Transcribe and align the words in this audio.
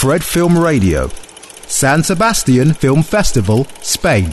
Fred 0.00 0.22
Film 0.22 0.56
Radio, 0.64 1.10
San 1.66 2.02
Sebastian 2.02 2.74
Film 2.74 3.02
Festival, 3.02 3.66
Spain. 3.82 4.30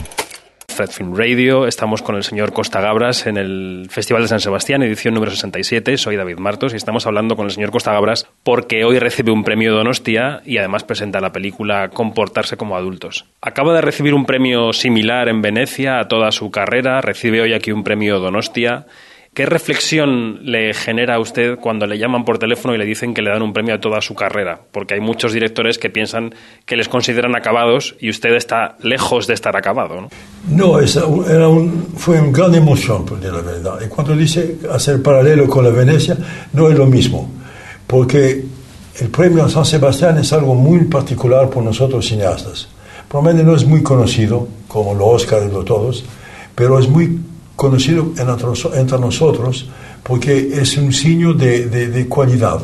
Fred 0.66 0.88
Film 0.88 1.14
Radio. 1.14 1.66
Estamos 1.66 2.00
con 2.00 2.16
el 2.16 2.24
señor 2.24 2.54
Costa 2.54 2.80
Gabras 2.80 3.26
en 3.26 3.36
el 3.36 3.86
Festival 3.90 4.22
de 4.22 4.28
San 4.28 4.40
Sebastián, 4.40 4.82
edición 4.82 5.12
número 5.12 5.30
67. 5.30 5.98
Soy 5.98 6.16
David 6.16 6.38
Martos 6.38 6.72
y 6.72 6.76
estamos 6.76 7.06
hablando 7.06 7.36
con 7.36 7.44
el 7.44 7.52
señor 7.52 7.70
Costa 7.70 7.92
Gabras 7.92 8.26
porque 8.44 8.86
hoy 8.86 8.98
recibe 8.98 9.30
un 9.30 9.44
premio 9.44 9.74
Donostia 9.74 10.40
y 10.46 10.56
además 10.56 10.84
presenta 10.84 11.20
la 11.20 11.32
película 11.32 11.90
Comportarse 11.90 12.56
como 12.56 12.74
adultos. 12.74 13.26
Acaba 13.42 13.74
de 13.74 13.82
recibir 13.82 14.14
un 14.14 14.24
premio 14.24 14.72
similar 14.72 15.28
en 15.28 15.42
Venecia 15.42 16.00
a 16.00 16.08
toda 16.08 16.32
su 16.32 16.50
carrera, 16.50 17.02
recibe 17.02 17.42
hoy 17.42 17.52
aquí 17.52 17.72
un 17.72 17.84
premio 17.84 18.20
Donostia 18.20 18.86
¿Qué 19.38 19.46
reflexión 19.46 20.40
le 20.42 20.74
genera 20.74 21.14
a 21.14 21.20
usted 21.20 21.60
cuando 21.60 21.86
le 21.86 21.96
llaman 21.96 22.24
por 22.24 22.40
teléfono 22.40 22.74
y 22.74 22.78
le 22.78 22.84
dicen 22.84 23.14
que 23.14 23.22
le 23.22 23.30
dan 23.30 23.40
un 23.40 23.52
premio 23.52 23.76
a 23.76 23.80
toda 23.80 24.00
su 24.00 24.16
carrera? 24.16 24.58
Porque 24.72 24.94
hay 24.94 25.00
muchos 25.00 25.32
directores 25.32 25.78
que 25.78 25.90
piensan 25.90 26.34
que 26.66 26.74
les 26.74 26.88
consideran 26.88 27.36
acabados 27.36 27.94
y 28.00 28.10
usted 28.10 28.34
está 28.34 28.74
lejos 28.82 29.28
de 29.28 29.34
estar 29.34 29.56
acabado. 29.56 30.08
No, 30.48 30.80
no 30.80 30.80
era 30.80 31.48
un, 31.48 31.86
fue 31.96 32.20
una 32.20 32.36
gran 32.36 32.52
emoción, 32.56 33.04
por 33.04 33.20
decir 33.20 33.32
la 33.32 33.42
verdad. 33.42 33.78
Y 33.86 33.88
cuando 33.88 34.16
dice 34.16 34.56
hacer 34.72 35.00
paralelo 35.04 35.46
con 35.46 35.62
la 35.62 35.70
Venecia, 35.70 36.16
no 36.52 36.68
es 36.68 36.76
lo 36.76 36.86
mismo. 36.86 37.30
Porque 37.86 38.44
el 38.98 39.08
premio 39.10 39.44
a 39.44 39.48
San 39.48 39.64
Sebastián 39.64 40.18
es 40.18 40.32
algo 40.32 40.56
muy 40.56 40.86
particular 40.86 41.48
por 41.48 41.62
nosotros 41.62 42.08
cineastas. 42.08 42.66
Probablemente 43.08 43.48
no 43.48 43.56
es 43.56 43.64
muy 43.64 43.84
conocido, 43.84 44.48
como 44.66 44.94
los 44.94 45.22
Oscars 45.22 45.44
de 45.44 45.62
todos, 45.62 46.04
pero 46.56 46.80
es 46.80 46.88
muy 46.88 47.20
conocido 47.58 48.12
entre 48.16 48.98
nosotros 49.00 49.68
porque 50.04 50.60
es 50.62 50.76
un 50.76 50.92
signo 50.92 51.34
de, 51.34 51.66
de, 51.66 52.08
cualidad. 52.08 52.60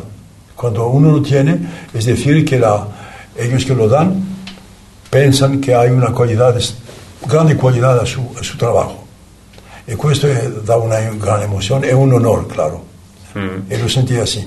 Cuando 0.55 0.87
uno 0.87 1.11
lo 1.11 1.21
tiene, 1.21 1.59
es 1.93 2.05
decir, 2.05 2.45
que 2.45 2.61
la, 2.61 2.87
ellos 3.37 3.65
que 3.65 3.75
lo 3.75 3.89
dan 3.89 4.23
piensan 5.11 5.61
que 5.61 5.75
hay 5.75 5.91
una 5.91 6.13
cualidad, 6.13 6.55
grande 7.27 7.57
cualidad 7.57 7.99
a 7.99 8.07
su, 8.07 8.21
a 8.41 8.45
su 8.45 8.57
trabajo. 8.57 9.05
Y 9.89 9.95
esto 10.13 10.29
da 10.65 10.77
una 10.77 11.01
gran 11.01 11.43
emoción, 11.43 11.83
es 11.83 11.95
un 11.95 12.13
honor, 12.13 12.47
claro. 12.47 12.85
Mm. 13.35 13.73
Y 13.73 13.77
lo 13.77 13.89
sentí 13.89 14.15
así. 14.15 14.47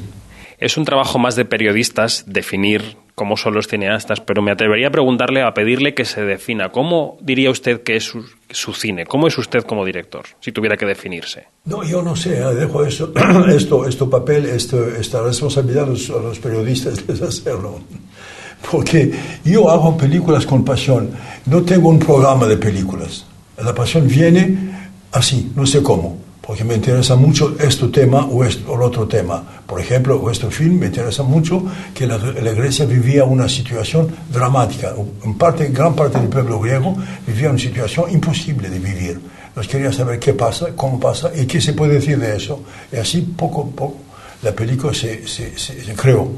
Es 0.59 0.77
un 0.77 0.85
trabajo 0.85 1.19
más 1.19 1.35
de 1.35 1.43
periodistas 1.43 2.23
definir 2.25 2.95
cómo 3.17 3.35
son 3.35 3.55
los 3.55 3.67
cineastas, 3.67 4.21
pero 4.21 4.43
me 4.43 4.51
atrevería 4.51 4.89
a 4.89 4.91
preguntarle, 4.91 5.41
a 5.41 5.51
pedirle 5.51 5.95
que 5.95 6.05
se 6.05 6.21
defina. 6.23 6.69
¿Cómo 6.69 7.17
diría 7.19 7.49
usted 7.49 7.81
que 7.81 7.95
es 7.95 8.13
su, 8.51 8.73
cine? 8.73 9.07
¿Cómo 9.07 9.25
es 9.25 9.35
usted 9.39 9.63
como 9.63 9.83
director, 9.83 10.23
si 10.39 10.51
tuviera 10.51 10.77
que 10.77 10.85
definirse? 10.85 11.47
No, 11.65 11.83
yo 11.83 12.03
no 12.03 12.15
sé, 12.15 12.37
¿eh? 12.37 12.53
dejo 12.53 12.85
esto, 12.85 13.11
esto, 13.49 13.87
esto 13.87 14.07
papel, 14.07 14.45
esto, 14.45 14.87
esta 14.87 15.23
responsabilidad 15.23 15.85
a 15.85 15.87
los, 15.87 16.11
a 16.11 16.19
los 16.19 16.37
periodistas 16.37 17.07
de 17.19 17.27
hacerlo. 17.27 17.79
Porque 18.69 19.11
yo 19.43 19.67
hago 19.67 19.97
películas 19.97 20.45
con 20.45 20.63
pasión, 20.63 21.09
no 21.47 21.63
tengo 21.63 21.89
un 21.89 21.97
programa 21.97 22.45
de 22.45 22.57
películas. 22.57 23.25
La 23.57 23.73
pasión 23.73 24.07
viene 24.07 24.55
así, 25.11 25.51
no 25.55 25.65
sé 25.65 25.81
cómo 25.81 26.26
porque 26.47 26.63
me 26.63 26.75
interesa 26.75 27.17
mucho 27.17 27.57
este 27.59 27.89
tema 27.89 28.25
o, 28.25 28.41
este, 28.41 28.63
o 28.69 28.75
el 28.75 28.81
otro 28.83 29.05
tema. 29.05 29.43
Por 29.67 29.81
ejemplo, 29.81 30.31
este 30.31 30.49
film 30.49 30.79
me 30.79 30.85
interesa 30.85 31.21
mucho 31.21 31.61
que 31.93 32.07
la, 32.07 32.17
Grecia 32.17 32.85
vivía 32.85 33.25
una 33.25 33.49
situación 33.49 34.07
dramática. 34.31 34.93
En 35.25 35.37
parte, 35.37 35.67
gran 35.67 35.93
parte 35.93 36.19
del 36.19 36.29
pueblo 36.29 36.61
griego 36.61 36.95
vivía 37.27 37.49
una 37.49 37.59
situación 37.59 38.09
imposible 38.11 38.69
de 38.69 38.79
vivir. 38.79 39.19
Nos 39.57 39.67
quería 39.67 39.91
saber 39.91 40.19
qué 40.19 40.33
pasa, 40.33 40.67
cómo 40.73 40.97
pasa 40.97 41.31
y 41.35 41.45
qué 41.45 41.59
se 41.59 41.73
puede 41.73 41.95
decir 41.95 42.17
de 42.17 42.37
eso. 42.37 42.63
Y 42.93 42.95
así, 42.95 43.19
poco 43.35 43.63
a 43.63 43.75
poco, 43.75 43.97
la 44.41 44.53
película 44.53 44.93
se, 44.93 45.27
se, 45.27 45.57
se, 45.57 45.93
creó. 45.95 46.29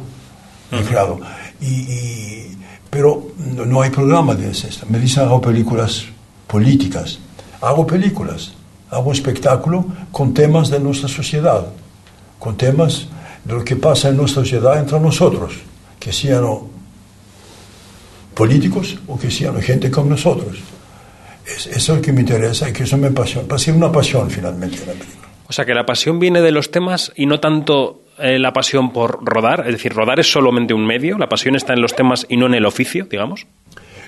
creado. 0.72 1.20
Y, 1.62 2.58
pero 2.90 3.28
no, 3.38 3.80
hay 3.80 3.92
programa 3.92 4.34
de 4.34 4.50
eso. 4.50 4.68
Me 4.90 4.98
dicen 4.98 5.26
hago 5.26 5.40
películas 5.40 6.06
políticas. 6.48 7.20
Hago 7.62 7.86
películas 7.86 8.54
hago 8.92 9.10
un 9.10 9.16
espectáculo 9.16 9.86
con 10.12 10.34
temas 10.34 10.70
de 10.70 10.80
nuestra 10.80 11.08
sociedad, 11.08 11.68
con 12.38 12.58
temas 12.58 13.08
de 13.44 13.54
lo 13.54 13.64
que 13.64 13.76
pasa 13.76 14.10
en 14.10 14.18
nuestra 14.18 14.44
sociedad 14.44 14.80
entre 14.80 15.00
nosotros, 15.00 15.54
que 16.00 16.12
sean 16.12 16.44
políticos 18.34 18.98
o 19.08 19.18
que 19.20 19.30
sean 19.30 19.62
gente 19.62 19.92
como 19.92 20.12
nosotros. 20.12 20.58
Es, 21.46 21.68
eso 21.68 21.94
es 21.94 22.00
lo 22.00 22.02
que 22.02 22.14
me 22.14 22.22
interesa 22.22 22.70
y 22.70 22.74
que 22.74 22.84
eso 22.84 22.98
me 22.98 23.08
apasiona. 23.08 23.48
Va 23.48 23.56
a 23.56 23.60
ser 23.60 23.74
una 23.74 23.92
pasión 23.92 24.30
finalmente 24.30 24.78
la 24.86 24.94
película. 24.94 25.30
O 25.48 25.54
sea 25.54 25.66
que 25.66 25.74
la 25.74 25.86
pasión 25.86 26.20
viene 26.20 26.42
de 26.42 26.52
los 26.52 26.70
temas 26.70 27.12
y 27.16 27.26
no 27.26 27.40
tanto 27.40 28.04
eh, 28.20 28.38
la 28.38 28.54
pasión 28.54 28.92
por 28.92 29.26
rodar, 29.26 29.62
es 29.66 29.74
decir, 29.74 29.94
rodar 29.94 30.20
es 30.20 30.32
solamente 30.32 30.74
un 30.74 30.86
medio, 30.86 31.18
la 31.18 31.30
pasión 31.30 31.56
está 31.56 31.74
en 31.74 31.82
los 31.82 31.96
temas 31.96 32.26
y 32.30 32.38
no 32.38 32.46
en 32.46 32.54
el 32.54 32.66
oficio, 32.66 33.08
digamos. 33.10 33.48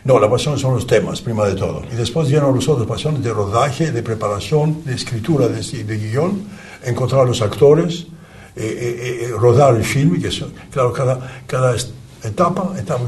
No, 0.03 0.19
la 0.19 0.29
pasión 0.29 0.57
son 0.57 0.73
los 0.73 0.87
temas, 0.87 1.21
prima 1.21 1.45
de 1.45 1.55
todo. 1.55 1.83
Y 1.91 1.95
después 1.95 2.27
vienen 2.27 2.53
los 2.53 2.67
otros 2.67 2.87
pasiones 2.87 3.23
de 3.23 3.31
rodaje, 3.31 3.91
de 3.91 4.01
preparación, 4.01 4.83
de 4.83 4.95
escritura 4.95 5.47
de, 5.47 5.61
de 5.61 5.97
guion, 5.97 6.43
encontrar 6.83 7.27
los 7.27 7.41
actores, 7.41 8.07
eh, 8.55 8.63
eh, 8.63 9.25
eh, 9.25 9.31
rodar 9.37 9.75
el 9.75 9.83
film, 9.83 10.19
que 10.19 10.29
es, 10.29 10.43
claro, 10.71 10.91
cada, 10.91 11.43
cada 11.45 11.75
etapa, 12.23 12.73
etapa, 12.77 13.05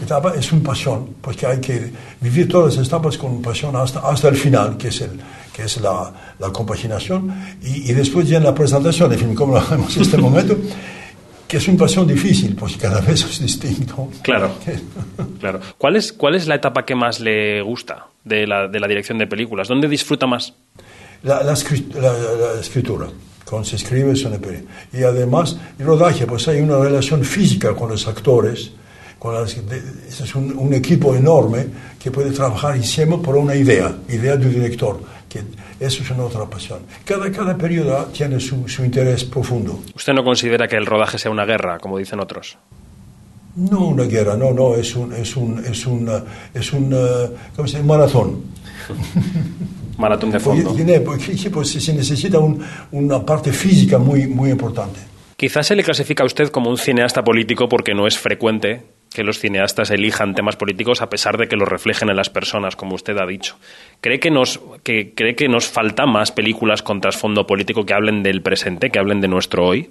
etapa 0.00 0.34
es 0.36 0.52
una 0.52 0.62
pasión, 0.62 1.16
porque 1.20 1.44
hay 1.44 1.58
que 1.58 1.92
vivir 2.20 2.48
todas 2.48 2.76
las 2.76 2.86
etapas 2.86 3.18
con 3.18 3.42
pasión 3.42 3.74
hasta, 3.74 4.00
hasta 4.00 4.28
el 4.28 4.36
final, 4.36 4.76
que 4.76 4.88
es, 4.88 5.00
el, 5.00 5.20
que 5.52 5.64
es 5.64 5.80
la, 5.80 6.12
la 6.38 6.50
compaginación, 6.50 7.34
y, 7.62 7.90
y 7.90 7.94
después 7.94 8.28
viene 8.28 8.44
la 8.44 8.54
presentación 8.54 9.10
del 9.10 9.18
film, 9.18 9.34
como 9.34 9.54
lo 9.54 9.58
hacemos 9.58 9.96
en 9.96 10.02
este 10.02 10.18
momento 10.18 10.56
que 11.48 11.56
es 11.56 11.66
una 11.66 11.78
pasión 11.78 12.06
difícil, 12.06 12.54
pues 12.54 12.76
cada 12.76 13.00
vez 13.00 13.24
es 13.24 13.40
distinto. 13.40 14.10
Claro, 14.22 14.52
claro. 15.40 15.60
¿Cuál 15.78 15.96
es, 15.96 16.12
¿Cuál 16.12 16.34
es 16.34 16.46
la 16.46 16.56
etapa 16.56 16.84
que 16.84 16.94
más 16.94 17.20
le 17.20 17.62
gusta 17.62 18.06
de 18.22 18.46
la, 18.46 18.68
de 18.68 18.78
la 18.78 18.86
dirección 18.86 19.16
de 19.16 19.26
películas? 19.26 19.66
¿Dónde 19.66 19.88
disfruta 19.88 20.26
más? 20.26 20.52
La, 21.22 21.42
la, 21.42 21.54
escritura, 21.54 23.08
cuando 23.44 23.66
se 23.66 23.76
escribe 23.76 24.12
es 24.12 24.24
una 24.24 24.38
Y 24.92 25.02
además, 25.02 25.56
el 25.78 25.86
rodaje, 25.86 26.26
pues 26.26 26.46
hay 26.48 26.60
una 26.60 26.78
relación 26.78 27.24
física 27.24 27.74
con 27.74 27.88
los 27.88 28.06
actores, 28.06 28.72
con 29.18 29.34
es 29.44 30.34
un, 30.36 30.56
un, 30.56 30.74
equipo 30.74 31.16
enorme 31.16 31.66
que 31.98 32.10
puede 32.12 32.30
trabajar 32.30 32.76
insieme 32.76 33.18
por 33.18 33.36
una 33.36 33.56
idea, 33.56 33.96
idea 34.08 34.36
del 34.36 34.54
director 34.54 35.00
que 35.28 35.42
eso 35.80 36.02
es 36.02 36.10
una 36.10 36.24
otra 36.24 36.46
pasión. 36.46 36.80
Cada, 37.04 37.30
cada 37.30 37.56
periodo 37.56 38.06
tiene 38.06 38.40
su, 38.40 38.68
su 38.68 38.84
interés 38.84 39.24
profundo. 39.24 39.80
¿Usted 39.94 40.12
no 40.12 40.24
considera 40.24 40.66
que 40.66 40.76
el 40.76 40.86
rodaje 40.86 41.18
sea 41.18 41.30
una 41.30 41.44
guerra, 41.44 41.78
como 41.78 41.98
dicen 41.98 42.20
otros? 42.20 42.58
No 43.56 43.88
una 43.88 44.04
guerra, 44.04 44.36
no, 44.36 44.52
no, 44.52 44.74
es 44.74 44.94
un, 44.94 45.12
es 45.12 45.36
un, 45.36 45.64
es 45.64 45.86
un, 45.86 46.10
es 46.54 46.72
un, 46.72 46.90
¿cómo 47.56 47.68
se 47.68 47.78
dice? 47.78 47.82
maratón. 47.82 48.42
maratón 49.98 50.30
de 50.30 50.40
fondo. 50.40 50.74
Sí, 51.18 51.48
pues 51.48 51.70
se 51.70 51.92
necesita 51.92 52.38
un, 52.38 52.62
una 52.92 53.24
parte 53.24 53.52
física 53.52 53.98
muy, 53.98 54.26
muy 54.26 54.50
importante. 54.50 55.00
Quizás 55.36 55.66
se 55.66 55.76
le 55.76 55.84
clasifica 55.84 56.22
a 56.22 56.26
usted 56.26 56.48
como 56.50 56.70
un 56.70 56.78
cineasta 56.78 57.22
político 57.22 57.68
porque 57.68 57.94
no 57.94 58.06
es 58.06 58.18
frecuente 58.18 58.82
que 59.12 59.24
los 59.24 59.38
cineastas 59.38 59.90
elijan 59.90 60.34
temas 60.34 60.56
políticos 60.56 61.02
a 61.02 61.08
pesar 61.08 61.38
de 61.38 61.48
que 61.48 61.56
los 61.56 61.68
reflejen 61.68 62.08
en 62.10 62.16
las 62.16 62.30
personas, 62.30 62.76
como 62.76 62.94
usted 62.94 63.16
ha 63.18 63.26
dicho. 63.26 63.56
¿Cree 64.00 64.20
que 64.20 64.30
nos, 64.30 64.60
que, 64.82 65.14
cree 65.14 65.34
que 65.34 65.48
nos 65.48 65.66
falta 65.66 66.06
más 66.06 66.32
películas 66.32 66.82
con 66.82 67.00
trasfondo 67.00 67.46
político 67.46 67.84
que 67.84 67.94
hablen 67.94 68.22
del 68.22 68.42
presente, 68.42 68.90
que 68.90 68.98
hablen 68.98 69.20
de 69.20 69.28
nuestro 69.28 69.66
hoy? 69.66 69.90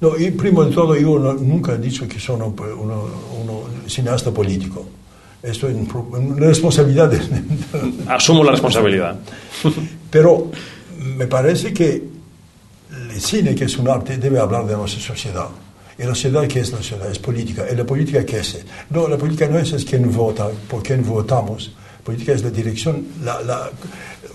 No, 0.00 0.18
y 0.18 0.30
primo 0.30 0.64
de 0.64 0.72
todo, 0.74 0.96
yo 0.96 1.18
nunca 1.18 1.74
he 1.74 1.78
dicho 1.78 2.08
que 2.08 2.18
soy 2.18 2.40
un 2.40 2.54
cineasta 3.86 4.30
político. 4.32 4.86
Esto 5.42 5.68
es 5.68 5.74
una 5.74 6.36
responsabilidad. 6.36 7.12
Asumo 8.08 8.44
la 8.44 8.52
responsabilidad. 8.52 9.18
Pero 10.10 10.50
me 10.98 11.26
parece 11.26 11.72
que 11.72 12.02
el 12.90 13.20
cine, 13.20 13.54
que 13.54 13.64
es 13.64 13.76
un 13.78 13.88
arte, 13.88 14.18
debe 14.18 14.38
hablar 14.38 14.66
de 14.66 14.76
nuestra 14.76 15.00
sociedad. 15.00 15.48
¿Y 16.00 16.04
la 16.04 16.14
sociedad 16.14 16.46
qué 16.46 16.60
es 16.60 16.72
la 16.72 16.78
sociedad? 16.78 17.10
Es 17.10 17.18
política. 17.18 17.66
¿Y 17.70 17.76
la 17.76 17.84
política 17.84 18.24
qué 18.24 18.38
es? 18.38 18.64
No, 18.88 19.06
la 19.06 19.18
política 19.18 19.46
no 19.48 19.58
es, 19.58 19.84
quién 19.84 20.10
vota, 20.10 20.48
por 20.68 20.82
quién 20.82 21.04
votamos. 21.04 21.72
La 21.98 22.04
política 22.04 22.32
es 22.32 22.42
la 22.42 22.48
dirección, 22.48 23.06
la, 23.22 23.42
la, 23.42 23.70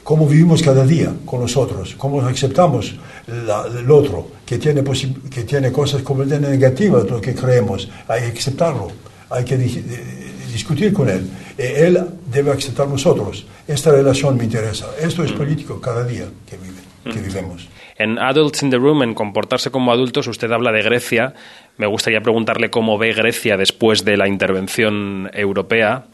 cómo 0.03 0.27
vivimos 0.27 0.61
cada 0.61 0.85
día 0.85 1.11
con 1.25 1.41
nosotros, 1.41 1.95
cómo 1.97 2.21
aceptamos 2.21 2.93
el 3.27 3.89
otro, 3.89 4.27
que 4.45 4.59
tiene, 4.59 4.83
que 5.31 5.43
tiene 5.43 5.71
cosas 5.71 6.03
completamente 6.03 6.55
negativas 6.55 7.09
lo 7.09 7.19
que 7.19 7.33
creemos. 7.33 7.89
Hay 8.07 8.31
que 8.31 8.37
aceptarlo, 8.37 8.89
hay 9.31 9.43
que 9.43 9.57
discutir 9.57 10.93
con 10.93 11.09
él. 11.09 11.27
Y 11.57 11.63
él 11.63 12.05
debe 12.31 12.51
aceptar 12.51 12.87
nosotros. 12.87 13.47
Esta 13.67 13.91
relación 13.91 14.37
me 14.37 14.43
interesa. 14.43 14.85
Esto 15.01 15.23
es 15.23 15.31
político 15.31 15.81
cada 15.81 16.03
día 16.03 16.27
que, 16.47 16.57
vive, 16.57 16.84
que 17.05 17.19
mm. 17.19 17.23
vivimos. 17.23 17.69
En 17.97 18.19
Adults 18.19 18.63
in 18.63 18.69
the 18.69 18.77
Room, 18.77 19.03
en 19.03 19.13
Comportarse 19.13 19.71
como 19.71 19.91
adultos, 19.91 20.27
usted 20.27 20.51
habla 20.51 20.71
de 20.71 20.81
Grecia. 20.81 21.33
Me 21.77 21.87
gustaría 21.87 22.21
preguntarle 22.21 22.69
cómo 22.69 22.97
ve 22.97 23.13
Grecia 23.13 23.55
después 23.57 24.03
de 24.03 24.17
la 24.17 24.27
intervención 24.27 25.29
europea. 25.33 26.05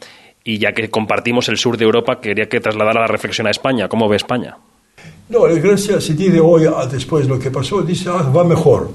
Y 0.44 0.58
ya 0.58 0.72
que 0.72 0.90
compartimos 0.90 1.48
el 1.48 1.56
sur 1.56 1.76
de 1.76 1.84
Europa, 1.84 2.20
quería 2.20 2.48
que 2.48 2.60
trasladara 2.60 3.00
la 3.00 3.06
reflexión 3.06 3.46
a 3.46 3.50
España. 3.50 3.88
¿Cómo 3.88 4.08
ve 4.08 4.16
España? 4.16 4.56
No, 5.28 5.42
Grecia 5.42 6.00
se 6.00 6.14
dice 6.14 6.40
hoy, 6.40 6.66
ah, 6.66 6.86
después 6.86 7.26
de 7.26 7.34
lo 7.34 7.38
que 7.38 7.50
pasó, 7.50 7.82
dice, 7.82 8.10
ah, 8.10 8.30
va 8.34 8.44
mejor. 8.44 8.90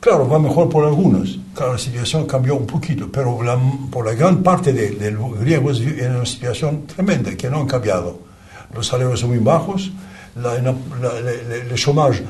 Claro, 0.00 0.26
va 0.28 0.38
mejor 0.38 0.68
por 0.68 0.84
algunos. 0.84 1.38
Claro, 1.54 1.72
la 1.72 1.78
situación 1.78 2.26
cambió 2.26 2.56
un 2.56 2.66
poquito, 2.66 3.08
pero 3.12 3.42
la, 3.42 3.58
por 3.90 4.06
la 4.06 4.14
gran 4.14 4.42
parte 4.42 4.72
de, 4.72 4.92
de 4.92 5.10
los 5.10 5.38
griegos 5.38 5.80
en 5.80 6.16
una 6.16 6.26
situación 6.26 6.86
tremenda 6.86 7.36
que 7.36 7.50
no 7.50 7.60
han 7.60 7.66
cambiado. 7.66 8.18
Los 8.74 8.86
salarios 8.86 9.20
son 9.20 9.30
muy 9.30 9.38
bajos, 9.38 9.90
la, 10.36 10.54
la, 10.60 10.74
el 11.70 11.74
chômage 11.74 12.22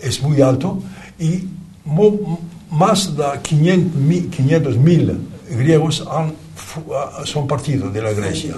es 0.00 0.22
muy 0.22 0.40
alto 0.40 0.82
y 1.18 1.44
mo, 1.84 2.40
más 2.70 3.16
de 3.16 3.24
500 3.42 4.76
mil 4.76 5.18
griegos 5.50 6.06
han, 6.10 6.34
son 7.24 7.46
partidos 7.46 7.92
de 7.92 8.02
la 8.02 8.12
Grecia 8.12 8.56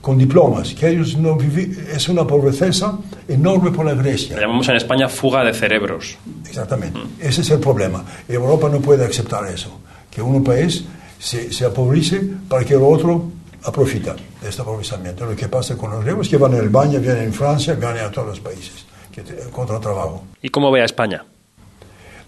con 0.00 0.18
diplomas, 0.18 0.74
que 0.74 0.88
ellos 0.88 1.16
no 1.16 1.36
viven, 1.36 1.86
es 1.94 2.08
una 2.08 2.26
pobreza 2.26 2.98
enorme 3.28 3.70
por 3.70 3.86
la 3.86 3.94
Grecia. 3.94 4.36
Llamamos 4.38 4.68
en 4.68 4.76
España 4.76 5.08
fuga 5.08 5.44
de 5.44 5.54
cerebros. 5.54 6.16
Exactamente, 6.44 6.98
ese 7.20 7.42
es 7.42 7.50
el 7.50 7.60
problema. 7.60 8.04
Europa 8.28 8.68
no 8.68 8.80
puede 8.80 9.04
aceptar 9.04 9.46
eso, 9.46 9.70
que 10.10 10.20
un 10.20 10.42
país 10.42 10.84
se, 11.20 11.52
se 11.52 11.64
apobrice 11.64 12.20
para 12.48 12.64
que 12.64 12.74
el 12.74 12.82
otro 12.82 13.30
aprofita 13.64 14.14
de 14.40 14.48
este 14.48 14.62
aprovechamiento. 14.62 15.26
Lo 15.26 15.36
que 15.36 15.48
pasa 15.48 15.76
con 15.76 15.90
los 15.90 16.02
griegos 16.04 16.28
que 16.28 16.36
van 16.36 16.54
en 16.54 16.64
España, 16.64 16.98
vienen 16.98 17.24
en 17.24 17.32
Francia, 17.32 17.74
ganan 17.74 18.06
a 18.06 18.10
todos 18.10 18.28
los 18.28 18.40
países 18.40 18.86
que 19.12 19.22
contra 19.50 19.78
trabajo. 19.78 20.24
¿Y 20.40 20.48
cómo 20.48 20.70
ve 20.70 20.82
a 20.82 20.84
España? 20.84 21.24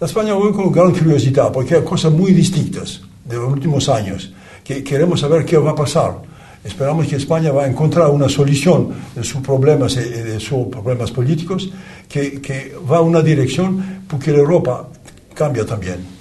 La 0.00 0.06
España 0.06 0.34
ve 0.34 0.52
con 0.52 0.70
gran 0.70 0.92
curiosidad, 0.92 1.50
porque 1.52 1.76
hay 1.76 1.84
cosas 1.84 2.12
muy 2.12 2.32
distintas 2.32 3.00
de 3.24 3.36
los 3.36 3.52
últimos 3.52 3.88
años, 3.88 4.32
que 4.62 4.84
queremos 4.84 5.20
saber 5.20 5.44
qué 5.44 5.56
va 5.56 5.70
a 5.70 5.74
pasar 5.74 6.34
Esperamos 6.64 7.06
que 7.06 7.16
España 7.16 7.52
va 7.52 7.64
a 7.64 7.68
encontrar 7.68 8.08
una 8.08 8.26
solución 8.26 8.88
de 9.14 9.22
sus 9.22 9.42
problemas, 9.42 9.96
de 9.96 10.40
sus 10.40 10.68
problemas 10.68 11.10
políticos 11.10 11.68
que, 12.08 12.40
que 12.40 12.74
va 12.90 12.96
a 12.96 13.00
una 13.02 13.20
dirección 13.20 14.04
porque 14.08 14.32
la 14.32 14.38
Europa 14.38 14.88
cambia 15.34 15.66
también. 15.66 16.13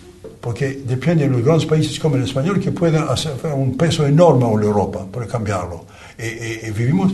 Porque 0.44 0.82
depende 0.84 1.24
de 1.24 1.30
los 1.30 1.42
grandes 1.42 1.66
países 1.66 1.98
como 1.98 2.18
el 2.18 2.24
español 2.24 2.60
que 2.60 2.74
puedan 2.74 3.08
hacer 3.08 3.32
un 3.56 3.78
peso 3.78 4.06
enorme 4.06 4.46
en 4.46 4.60
la 4.60 4.66
Europa 4.66 5.08
para 5.10 5.26
cambiarlo. 5.26 5.86
Y, 6.20 6.70
vivimos, 6.72 7.14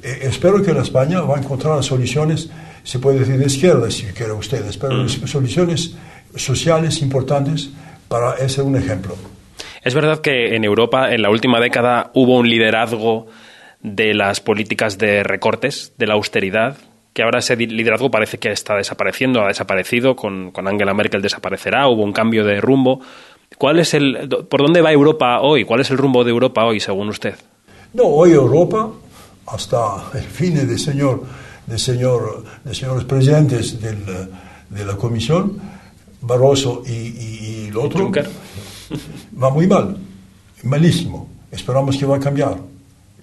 espero 0.00 0.62
que 0.62 0.72
la 0.72 0.82
España 0.82 1.20
va 1.22 1.38
a 1.38 1.40
encontrar 1.40 1.82
soluciones, 1.82 2.48
se 2.84 3.00
puede 3.00 3.18
decir 3.18 3.36
de 3.36 3.46
izquierda 3.46 3.90
si 3.90 4.04
quiere 4.06 4.32
ustedes, 4.32 4.78
pero 4.78 4.94
mm. 5.02 5.08
soluciones 5.26 5.96
sociales 6.36 7.02
importantes 7.02 7.70
para 8.06 8.48
ser 8.48 8.62
un 8.62 8.76
ejemplo. 8.76 9.16
Es 9.82 9.94
verdad 9.94 10.20
que 10.20 10.54
en 10.54 10.62
Europa 10.62 11.12
en 11.12 11.22
la 11.22 11.30
última 11.30 11.58
década 11.58 12.12
hubo 12.14 12.36
un 12.38 12.48
liderazgo 12.48 13.26
de 13.82 14.14
las 14.14 14.40
políticas 14.40 14.98
de 14.98 15.24
recortes, 15.24 15.94
de 15.98 16.06
la 16.06 16.14
austeridad, 16.14 16.76
que 17.18 17.24
ahora 17.24 17.40
ese 17.40 17.56
liderazgo 17.56 18.12
parece 18.12 18.38
que 18.38 18.52
está 18.52 18.76
desapareciendo, 18.76 19.42
ha 19.42 19.48
desaparecido, 19.48 20.14
con, 20.14 20.52
Angela 20.54 20.94
Merkel 20.94 21.20
desaparecerá, 21.20 21.88
hubo 21.88 22.04
un 22.04 22.12
cambio 22.12 22.44
de 22.44 22.60
rumbo. 22.60 23.00
¿Cuál 23.58 23.80
es 23.80 23.92
el, 23.92 24.28
¿Por 24.48 24.62
dónde 24.62 24.82
va 24.82 24.92
Europa 24.92 25.40
hoy? 25.40 25.64
¿Cuál 25.64 25.80
es 25.80 25.90
el 25.90 25.98
rumbo 25.98 26.22
de 26.22 26.30
Europa 26.30 26.64
hoy, 26.64 26.78
según 26.78 27.08
usted? 27.08 27.34
No, 27.92 28.04
hoy 28.04 28.30
Europa, 28.30 28.88
hasta 29.48 30.12
el 30.14 30.22
fin 30.22 30.64
de 30.64 30.78
señor, 30.78 31.24
de 31.66 31.76
señor, 31.76 32.44
de 32.62 32.72
señores 32.72 33.02
presidentes 33.02 33.80
de 33.80 34.84
la 34.84 34.96
Comisión, 34.96 35.60
Barroso 36.20 36.84
y, 36.86 36.92
y, 36.92 37.66
el 37.70 37.76
otro, 37.78 38.12
va 39.42 39.50
muy 39.50 39.66
mal, 39.66 39.96
malísimo. 40.62 41.28
Esperamos 41.50 41.96
que 41.96 42.06
va 42.06 42.18
a 42.18 42.20
cambiar. 42.20 42.58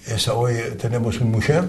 Esa, 0.05 0.33
hoy 0.33 0.55
tenemos 0.81 1.17
una 1.21 1.29
mujer, 1.29 1.63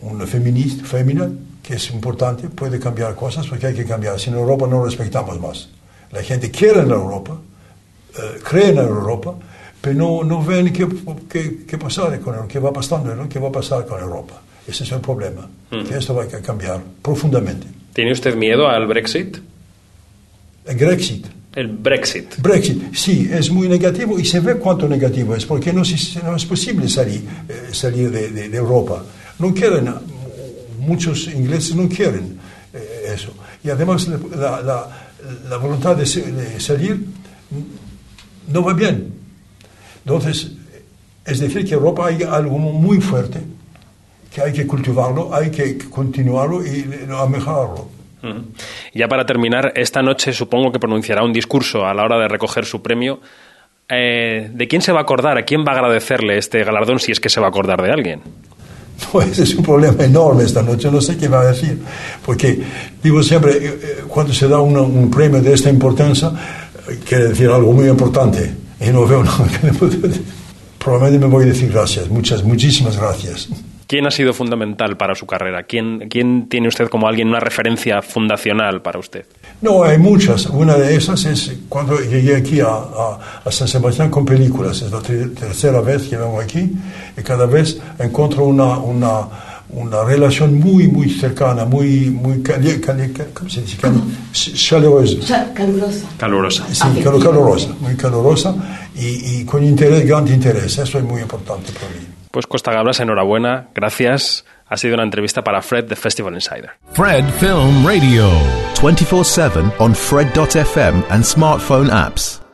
una 0.00 0.26
feminista, 0.26 0.84
femina, 0.84 1.30
que 1.62 1.74
es 1.74 1.90
importante, 1.90 2.48
puede 2.48 2.78
cambiar 2.78 3.14
cosas 3.14 3.46
porque 3.46 3.68
hay 3.68 3.74
que 3.74 3.84
cambiar. 3.84 4.18
Si 4.20 4.30
en 4.30 4.36
Europa 4.36 4.66
no 4.68 4.84
respetamos 4.84 5.40
más. 5.40 5.68
La 6.12 6.22
gente 6.22 6.50
quiere 6.50 6.80
en 6.80 6.90
Europa, 6.90 7.36
eh, 8.16 8.40
cree 8.48 8.68
en 8.70 8.78
Europa, 8.78 9.34
pero 9.80 9.94
no, 9.94 10.24
no 10.24 10.44
ven 10.44 10.72
qué, 10.72 10.86
qué, 11.28 11.64
qué, 11.66 11.78
pasar 11.78 12.18
con, 12.20 12.46
qué 12.46 12.58
va 12.58 12.72
pasando, 12.72 13.28
qué 13.28 13.38
va 13.38 13.48
a 13.48 13.52
pasar 13.52 13.86
con 13.86 14.00
Europa. 14.00 14.40
Ese 14.66 14.84
es 14.84 14.92
el 14.92 15.00
problema. 15.00 15.48
Mm. 15.70 15.84
Que 15.84 15.98
esto 15.98 16.14
va 16.14 16.24
a 16.24 16.28
cambiar 16.28 16.80
profundamente. 17.02 17.66
¿Tiene 17.92 18.12
usted 18.12 18.36
miedo 18.36 18.68
al 18.68 18.86
Brexit? 18.86 19.38
El 20.66 20.76
Brexit. 20.76 21.26
El 21.54 21.68
Brexit. 21.68 22.36
Brexit, 22.38 22.94
sí, 22.94 23.30
es 23.32 23.50
muy 23.50 23.66
negativo 23.66 24.18
y 24.18 24.26
se 24.26 24.40
ve 24.40 24.56
cuánto 24.56 24.86
negativo 24.86 25.34
es, 25.34 25.46
porque 25.46 25.72
no, 25.72 25.82
no 26.22 26.36
es 26.36 26.44
posible 26.44 26.86
salir, 26.86 27.22
eh, 27.48 27.68
salir 27.72 28.10
de, 28.10 28.30
de, 28.30 28.56
Europa. 28.56 29.02
No 29.38 29.52
quieren, 29.52 29.92
muchos 30.78 31.26
ingleses 31.28 31.74
no 31.74 31.88
quieren 31.88 32.38
eh, 32.72 33.12
eso. 33.14 33.32
Y 33.62 33.70
además 33.70 34.08
la, 34.08 34.88
la, 35.48 35.56
voluntad 35.56 35.96
de, 35.96 36.06
salir 36.06 37.04
no 38.48 38.62
va 38.62 38.72
bien. 38.72 39.12
Entonces, 40.04 40.52
es 41.24 41.40
decir, 41.40 41.66
que 41.66 41.74
Europa 41.74 42.06
hay 42.06 42.22
algo 42.22 42.58
muy 42.58 43.00
fuerte, 43.00 43.40
que 44.32 44.40
hay 44.40 44.52
que 44.52 44.66
cultivarlo, 44.66 45.34
hay 45.34 45.50
que 45.50 45.78
continuarlo 45.90 46.64
y 46.64 46.84
mejorarlo. 47.28 47.96
Ya 48.94 49.08
para 49.08 49.24
terminar, 49.24 49.72
esta 49.76 50.02
noche 50.02 50.32
supongo 50.32 50.72
que 50.72 50.78
pronunciará 50.78 51.22
un 51.22 51.32
discurso 51.32 51.84
a 51.84 51.94
la 51.94 52.04
hora 52.04 52.18
de 52.18 52.28
recoger 52.28 52.64
su 52.64 52.82
premio. 52.82 53.20
Eh, 53.88 54.50
¿De 54.52 54.66
quién 54.66 54.82
se 54.82 54.92
va 54.92 55.00
a 55.00 55.02
acordar? 55.02 55.38
¿A 55.38 55.44
quién 55.44 55.64
va 55.64 55.72
a 55.72 55.76
agradecerle 55.76 56.38
este 56.38 56.64
galardón 56.64 56.98
si 56.98 57.12
es 57.12 57.20
que 57.20 57.28
se 57.28 57.40
va 57.40 57.46
a 57.46 57.50
acordar 57.50 57.80
de 57.82 57.92
alguien? 57.92 58.20
Pues 59.12 59.38
es 59.38 59.54
un 59.54 59.62
problema 59.62 60.04
enorme 60.04 60.44
esta 60.44 60.62
noche, 60.62 60.90
no 60.90 61.00
sé 61.00 61.16
qué 61.16 61.28
va 61.28 61.42
a 61.42 61.52
decir, 61.52 61.80
porque 62.24 62.62
digo 63.02 63.22
siempre, 63.22 63.52
eh, 63.52 63.80
eh, 63.82 64.04
cuando 64.08 64.32
se 64.32 64.48
da 64.48 64.58
un 64.60 65.10
premio 65.10 65.42
de 65.42 65.52
esta 65.52 65.68
importancia, 65.68 66.32
quiere 67.06 67.28
decir 67.28 67.48
algo 67.48 67.72
muy 67.72 67.88
importante, 67.88 68.52
y 68.80 68.88
no 68.88 69.06
veo 69.06 69.22
nada 69.24 69.46
Probablemente 70.78 71.26
me 71.26 71.32
voy 71.32 71.44
a 71.44 71.48
decir 71.48 71.70
gracias, 71.72 72.08
muchas, 72.08 72.44
muchísimas 72.44 72.96
gracias. 72.96 73.48
¿Quién 73.86 74.04
ha 74.06 74.10
sido 74.10 74.34
fundamental 74.34 74.96
para 74.96 75.14
su 75.14 75.26
carrera? 75.26 75.62
¿Quién, 75.62 76.08
¿Quién 76.08 76.48
tiene 76.48 76.66
usted 76.66 76.88
como 76.88 77.06
alguien, 77.06 77.28
una 77.28 77.38
referencia 77.38 78.02
fundacional 78.02 78.82
para 78.82 78.98
usted? 78.98 79.26
No, 79.62 79.84
hay 79.84 79.96
muchas. 79.96 80.46
Una 80.46 80.74
de 80.74 80.96
esas 80.96 81.24
es 81.24 81.56
cuando 81.68 82.00
llegué 82.00 82.34
aquí 82.34 82.60
a, 82.60 82.66
a, 83.44 83.52
San 83.52 83.68
Sebastián 83.68 84.10
con 84.10 84.24
películas. 84.24 84.82
Es 84.82 84.90
la 84.90 85.00
tercera 85.00 85.80
vez 85.80 86.08
que 86.08 86.16
vengo 86.16 86.40
aquí 86.40 86.72
y 87.16 87.22
cada 87.22 87.46
vez 87.46 87.80
encuentro 88.00 88.44
una, 88.44 88.76
una, 88.78 89.28
una 89.70 90.02
relación 90.02 90.58
muy, 90.58 90.88
muy 90.88 91.08
cercana, 91.08 91.64
muy, 91.64 92.10
muy 92.10 92.42
cali, 92.42 92.80
¿cómo 93.32 93.48
se 93.48 93.60
dice? 93.62 93.76
calurosa. 94.74 95.52
Calurosa. 95.54 96.06
Calurosa. 96.18 96.66
Sí, 96.74 97.02
calurosa, 97.02 97.68
muy 97.80 97.94
calurosa 97.94 98.54
y, 98.96 99.40
y 99.40 99.44
con 99.44 99.62
interés, 99.62 100.04
gran 100.04 100.26
interés. 100.26 100.76
Eso 100.76 100.98
es 100.98 101.04
muy 101.04 101.22
importante 101.22 101.70
para 101.70 101.92
mí. 101.92 102.15
Pues 102.36 102.46
Costa 102.46 102.70
Gabras, 102.70 103.00
enhorabuena, 103.00 103.68
gracias. 103.74 104.44
Ha 104.66 104.76
sido 104.76 104.92
una 104.92 105.04
entrevista 105.04 105.42
para 105.42 105.62
Fred 105.62 105.84
de 105.84 105.96
Festival 105.96 106.34
Insider. 106.34 106.72
Fred 106.92 107.24
Film 107.40 107.86
Radio. 107.86 108.28
24-7 108.74 109.72
on 109.78 109.94
Fred.fm 109.94 111.02
and 111.08 111.24
smartphone 111.24 111.88
apps. 111.88 112.45